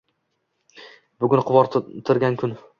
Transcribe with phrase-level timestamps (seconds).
[1.25, 2.61] Bugun quvontiradigan kun